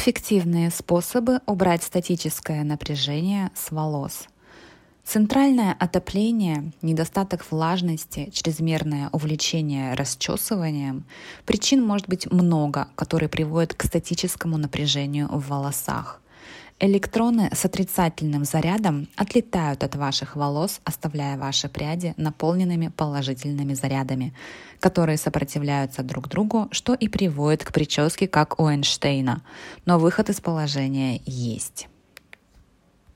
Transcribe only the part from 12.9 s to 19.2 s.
которые приводят к статическому напряжению в волосах. Электроны с отрицательным зарядом